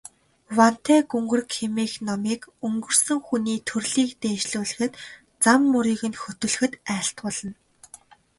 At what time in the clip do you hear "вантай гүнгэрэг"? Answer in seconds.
0.57-1.49